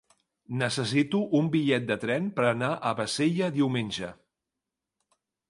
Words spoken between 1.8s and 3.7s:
de tren per anar a Bassella